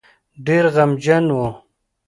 [0.45, 1.47] ډېر غمجن وو.